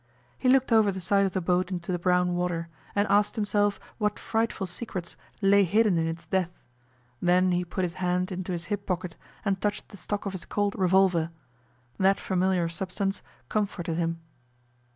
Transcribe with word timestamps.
He 0.39 0.49
looked 0.49 0.71
over 0.71 0.91
the 0.91 0.99
side 0.99 1.27
of 1.27 1.33
the 1.33 1.41
boat 1.41 1.69
into 1.69 1.91
the 1.91 1.99
brown 1.99 2.33
water, 2.33 2.69
and 2.95 3.07
asked 3.07 3.35
himself 3.35 3.79
what 3.99 4.17
frightful 4.17 4.65
secrets 4.65 5.15
lay 5.43 5.63
hidden 5.63 5.99
in 5.99 6.07
its 6.07 6.25
depth. 6.25 6.49
Then 7.21 7.51
he 7.51 7.63
put 7.63 7.83
his 7.83 7.93
hand 8.01 8.31
into 8.31 8.51
his 8.51 8.65
hip 8.65 8.87
pocket 8.87 9.15
and 9.45 9.61
touched 9.61 9.89
the 9.89 9.97
stock 9.97 10.25
of 10.25 10.31
his 10.33 10.45
Colt 10.45 10.73
revolver 10.73 11.29
that 11.99 12.19
familiar 12.19 12.67
substance 12.67 13.21
comforted 13.47 13.95
him. 13.97 14.19